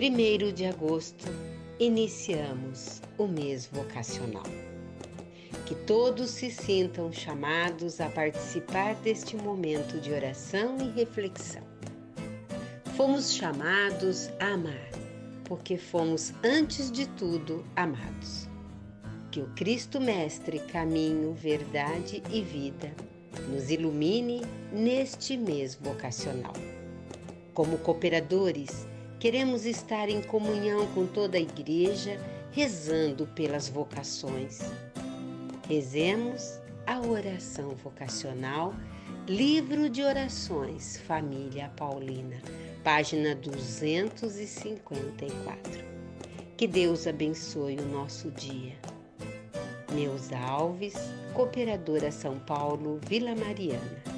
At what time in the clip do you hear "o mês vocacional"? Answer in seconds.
3.18-4.44